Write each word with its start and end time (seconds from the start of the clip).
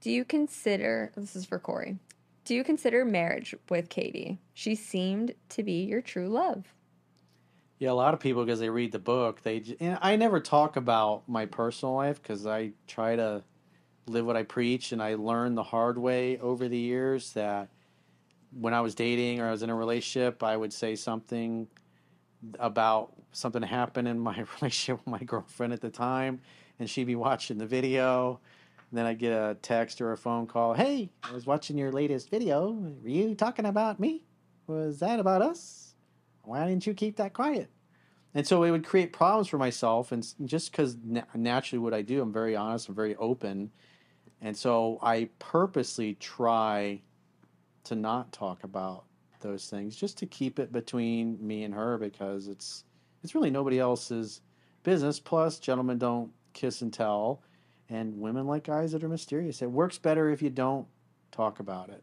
Do 0.00 0.10
you 0.10 0.24
consider 0.24 1.12
this 1.14 1.36
is 1.36 1.44
for 1.44 1.58
Corey? 1.58 1.98
Do 2.44 2.54
you 2.54 2.64
consider 2.64 3.04
marriage 3.04 3.54
with 3.68 3.90
Katie? 3.90 4.40
She 4.54 4.74
seemed 4.74 5.34
to 5.50 5.62
be 5.62 5.84
your 5.84 6.00
true 6.00 6.28
love. 6.28 6.64
Yeah, 7.78 7.90
a 7.90 7.92
lot 7.92 8.14
of 8.14 8.20
people 8.20 8.44
because 8.44 8.60
they 8.60 8.70
read 8.70 8.92
the 8.92 8.98
book, 8.98 9.42
they 9.42 9.62
and 9.78 9.98
I 10.02 10.16
never 10.16 10.40
talk 10.40 10.76
about 10.76 11.28
my 11.28 11.46
personal 11.46 11.94
life 11.94 12.22
because 12.22 12.46
I 12.46 12.72
try 12.86 13.16
to 13.16 13.42
live 14.06 14.26
what 14.26 14.36
I 14.36 14.42
preach, 14.42 14.92
and 14.92 15.02
I 15.02 15.14
learned 15.14 15.56
the 15.56 15.62
hard 15.62 15.96
way 15.96 16.38
over 16.38 16.68
the 16.68 16.78
years 16.78 17.32
that 17.32 17.68
when 18.52 18.74
I 18.74 18.80
was 18.80 18.94
dating 18.94 19.40
or 19.40 19.48
I 19.48 19.50
was 19.50 19.62
in 19.62 19.70
a 19.70 19.74
relationship, 19.74 20.42
I 20.42 20.56
would 20.56 20.72
say 20.72 20.94
something 20.96 21.68
about 22.58 23.12
something 23.32 23.62
happened 23.62 24.08
in 24.08 24.18
my 24.18 24.44
relationship 24.60 24.98
with 24.98 25.06
my 25.06 25.24
girlfriend 25.24 25.72
at 25.72 25.80
the 25.80 25.90
time, 25.90 26.40
and 26.78 26.88
she'd 26.88 27.04
be 27.04 27.16
watching 27.16 27.58
the 27.58 27.66
video. 27.66 28.40
And 28.90 28.98
then 28.98 29.06
I'd 29.06 29.18
get 29.18 29.32
a 29.32 29.56
text 29.62 30.00
or 30.00 30.12
a 30.12 30.16
phone 30.16 30.46
call. 30.46 30.74
Hey, 30.74 31.10
I 31.22 31.32
was 31.32 31.46
watching 31.46 31.78
your 31.78 31.92
latest 31.92 32.30
video. 32.30 32.72
Were 32.72 33.08
you 33.08 33.34
talking 33.34 33.66
about 33.66 34.00
me? 34.00 34.24
Was 34.66 34.98
that 34.98 35.20
about 35.20 35.42
us? 35.42 35.94
Why 36.42 36.66
didn't 36.66 36.86
you 36.86 36.94
keep 36.94 37.16
that 37.16 37.32
quiet? 37.32 37.70
And 38.34 38.46
so 38.46 38.62
it 38.62 38.70
would 38.70 38.84
create 38.84 39.12
problems 39.12 39.48
for 39.48 39.58
myself. 39.58 40.12
And 40.12 40.26
just 40.44 40.72
because 40.72 40.96
na- 41.04 41.22
naturally 41.34 41.78
what 41.80 41.94
I 41.94 42.02
do, 42.02 42.20
I'm 42.22 42.32
very 42.32 42.56
honest, 42.56 42.88
I'm 42.88 42.94
very 42.94 43.16
open. 43.16 43.70
And 44.40 44.56
so 44.56 44.98
I 45.02 45.28
purposely 45.38 46.14
try 46.14 47.02
to 47.84 47.94
not 47.94 48.32
talk 48.32 48.64
about 48.64 49.04
those 49.40 49.68
things 49.68 49.96
just 49.96 50.18
to 50.18 50.26
keep 50.26 50.58
it 50.58 50.72
between 50.72 51.38
me 51.44 51.64
and 51.64 51.74
her 51.74 51.96
because 51.98 52.46
it's 52.46 52.84
it's 53.22 53.34
really 53.34 53.50
nobody 53.50 53.78
else's 53.78 54.40
business. 54.82 55.20
Plus, 55.20 55.58
gentlemen 55.58 55.98
don't 55.98 56.30
kiss 56.52 56.82
and 56.82 56.92
tell, 56.92 57.42
and 57.90 58.20
women 58.20 58.46
like 58.46 58.64
guys 58.64 58.92
that 58.92 59.04
are 59.04 59.08
mysterious. 59.08 59.60
It 59.60 59.70
works 59.70 59.98
better 59.98 60.30
if 60.30 60.40
you 60.40 60.48
don't 60.48 60.86
talk 61.32 61.60
about 61.60 61.90
it. 61.90 62.02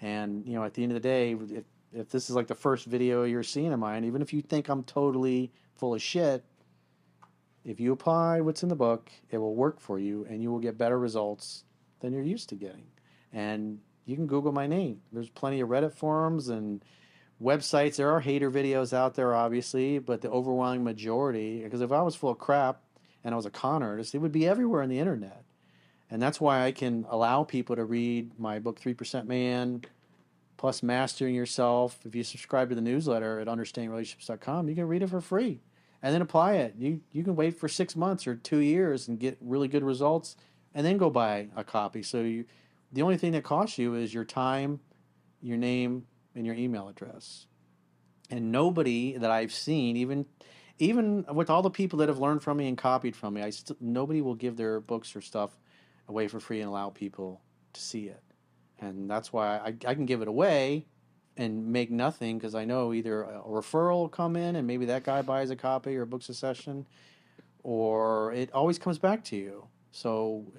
And 0.00 0.46
you 0.46 0.54
know, 0.54 0.64
at 0.64 0.74
the 0.74 0.82
end 0.82 0.92
of 0.92 0.94
the 0.94 1.08
day, 1.08 1.32
if 1.32 1.64
if 1.92 2.10
this 2.10 2.28
is 2.28 2.36
like 2.36 2.48
the 2.48 2.54
first 2.54 2.86
video 2.86 3.24
you're 3.24 3.42
seeing 3.42 3.72
of 3.72 3.78
mine, 3.78 4.04
even 4.04 4.22
if 4.22 4.32
you 4.32 4.42
think 4.42 4.68
I'm 4.68 4.82
totally 4.82 5.52
full 5.74 5.94
of 5.94 6.02
shit, 6.02 6.44
if 7.64 7.80
you 7.80 7.92
apply 7.92 8.40
what's 8.40 8.62
in 8.62 8.68
the 8.68 8.76
book, 8.76 9.10
it 9.30 9.38
will 9.38 9.54
work 9.54 9.80
for 9.80 9.98
you, 9.98 10.26
and 10.28 10.42
you 10.42 10.50
will 10.50 10.58
get 10.58 10.78
better 10.78 10.98
results 10.98 11.64
than 12.00 12.12
you're 12.12 12.22
used 12.22 12.48
to 12.50 12.54
getting. 12.54 12.86
And 13.32 13.80
you 14.04 14.16
can 14.16 14.26
Google 14.26 14.52
my 14.52 14.66
name. 14.66 15.00
There's 15.12 15.28
plenty 15.28 15.60
of 15.60 15.68
Reddit 15.68 15.92
forums 15.92 16.48
and 16.48 16.82
websites. 17.42 17.96
There 17.96 18.10
are 18.10 18.20
hater 18.20 18.50
videos 18.50 18.92
out 18.92 19.14
there, 19.14 19.34
obviously, 19.34 19.98
but 19.98 20.20
the 20.20 20.30
overwhelming 20.30 20.84
majority, 20.84 21.62
because 21.62 21.80
if 21.80 21.92
I 21.92 22.02
was 22.02 22.16
full 22.16 22.30
of 22.30 22.38
crap 22.38 22.80
and 23.28 23.34
I 23.34 23.36
was 23.36 23.44
a 23.44 23.50
con 23.50 23.82
artist, 23.82 24.14
it 24.14 24.18
would 24.18 24.32
be 24.32 24.48
everywhere 24.48 24.82
on 24.82 24.88
the 24.88 24.98
internet. 24.98 25.44
And 26.10 26.22
that's 26.22 26.40
why 26.40 26.64
I 26.64 26.72
can 26.72 27.04
allow 27.10 27.44
people 27.44 27.76
to 27.76 27.84
read 27.84 28.38
my 28.40 28.58
book, 28.58 28.80
3% 28.80 29.26
Man, 29.26 29.82
plus 30.56 30.82
Mastering 30.82 31.34
Yourself. 31.34 31.98
If 32.06 32.14
you 32.14 32.24
subscribe 32.24 32.70
to 32.70 32.74
the 32.74 32.80
newsletter 32.80 33.38
at 33.38 33.46
understandingrelationships.com, 33.46 34.70
you 34.70 34.74
can 34.74 34.88
read 34.88 35.02
it 35.02 35.10
for 35.10 35.20
free 35.20 35.60
and 36.02 36.14
then 36.14 36.22
apply 36.22 36.54
it. 36.54 36.74
You, 36.78 37.02
you 37.12 37.22
can 37.22 37.36
wait 37.36 37.60
for 37.60 37.68
six 37.68 37.94
months 37.94 38.26
or 38.26 38.34
two 38.34 38.60
years 38.60 39.08
and 39.08 39.20
get 39.20 39.36
really 39.42 39.68
good 39.68 39.84
results 39.84 40.34
and 40.74 40.86
then 40.86 40.96
go 40.96 41.10
buy 41.10 41.48
a 41.54 41.62
copy. 41.62 42.02
So 42.02 42.22
you, 42.22 42.46
the 42.90 43.02
only 43.02 43.18
thing 43.18 43.32
that 43.32 43.44
costs 43.44 43.76
you 43.76 43.94
is 43.94 44.14
your 44.14 44.24
time, 44.24 44.80
your 45.42 45.58
name, 45.58 46.06
and 46.34 46.46
your 46.46 46.54
email 46.54 46.88
address. 46.88 47.44
And 48.30 48.50
nobody 48.50 49.18
that 49.18 49.30
I've 49.30 49.52
seen, 49.52 49.98
even 49.98 50.24
even 50.78 51.24
with 51.32 51.50
all 51.50 51.62
the 51.62 51.70
people 51.70 51.98
that 51.98 52.08
have 52.08 52.18
learned 52.18 52.42
from 52.42 52.58
me 52.58 52.68
and 52.68 52.78
copied 52.78 53.16
from 53.16 53.34
me, 53.34 53.42
I 53.42 53.50
st- 53.50 53.80
nobody 53.80 54.20
will 54.20 54.34
give 54.34 54.56
their 54.56 54.80
books 54.80 55.14
or 55.16 55.20
stuff 55.20 55.58
away 56.08 56.28
for 56.28 56.40
free 56.40 56.60
and 56.60 56.68
allow 56.68 56.90
people 56.90 57.40
to 57.72 57.80
see 57.80 58.06
it. 58.06 58.22
And 58.80 59.10
that's 59.10 59.32
why 59.32 59.58
I, 59.58 59.74
I 59.86 59.94
can 59.94 60.06
give 60.06 60.22
it 60.22 60.28
away 60.28 60.86
and 61.36 61.68
make 61.72 61.90
nothing 61.90 62.38
because 62.38 62.54
I 62.54 62.64
know 62.64 62.92
either 62.92 63.22
a 63.22 63.42
referral 63.42 64.00
will 64.00 64.08
come 64.08 64.36
in 64.36 64.56
and 64.56 64.66
maybe 64.66 64.86
that 64.86 65.04
guy 65.04 65.22
buys 65.22 65.50
a 65.50 65.56
copy 65.56 65.96
or 65.96 66.04
books 66.04 66.28
a 66.28 66.34
session, 66.34 66.86
or 67.62 68.32
it 68.32 68.52
always 68.52 68.78
comes 68.78 68.98
back 68.98 69.24
to 69.24 69.36
you. 69.36 69.66
So 69.90 70.52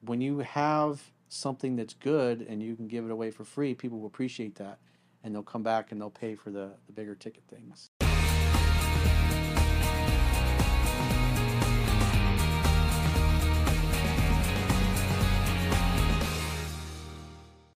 when 0.00 0.20
you 0.20 0.38
have 0.40 1.02
something 1.28 1.76
that's 1.76 1.94
good 1.94 2.42
and 2.42 2.62
you 2.62 2.76
can 2.76 2.88
give 2.88 3.04
it 3.04 3.10
away 3.10 3.30
for 3.30 3.44
free, 3.44 3.74
people 3.74 3.98
will 3.98 4.06
appreciate 4.06 4.54
that 4.56 4.78
and 5.24 5.34
they'll 5.34 5.42
come 5.42 5.62
back 5.62 5.92
and 5.92 6.00
they'll 6.00 6.10
pay 6.10 6.34
for 6.34 6.50
the, 6.50 6.72
the 6.86 6.92
bigger 6.92 7.14
ticket 7.14 7.42
things. 7.48 7.90